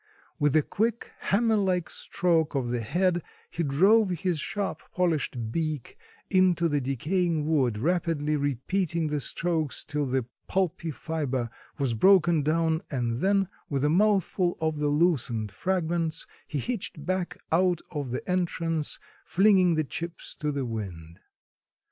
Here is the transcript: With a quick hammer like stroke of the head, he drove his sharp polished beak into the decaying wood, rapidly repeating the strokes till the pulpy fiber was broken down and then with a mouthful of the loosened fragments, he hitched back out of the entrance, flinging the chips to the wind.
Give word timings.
With 0.39 0.55
a 0.55 0.63
quick 0.63 1.11
hammer 1.19 1.57
like 1.57 1.87
stroke 1.87 2.55
of 2.55 2.69
the 2.71 2.81
head, 2.81 3.21
he 3.51 3.61
drove 3.61 4.09
his 4.09 4.39
sharp 4.39 4.81
polished 4.95 5.51
beak 5.51 5.95
into 6.31 6.67
the 6.67 6.81
decaying 6.81 7.45
wood, 7.45 7.77
rapidly 7.77 8.35
repeating 8.35 9.05
the 9.09 9.19
strokes 9.19 9.83
till 9.83 10.07
the 10.07 10.25
pulpy 10.47 10.89
fiber 10.89 11.51
was 11.77 11.93
broken 11.93 12.41
down 12.41 12.81
and 12.89 13.17
then 13.19 13.47
with 13.69 13.85
a 13.85 13.89
mouthful 13.91 14.57
of 14.59 14.79
the 14.79 14.87
loosened 14.87 15.51
fragments, 15.51 16.25
he 16.47 16.57
hitched 16.57 17.05
back 17.05 17.37
out 17.51 17.81
of 17.91 18.09
the 18.09 18.27
entrance, 18.27 18.97
flinging 19.23 19.75
the 19.75 19.83
chips 19.83 20.33
to 20.39 20.51
the 20.51 20.65
wind. 20.65 21.19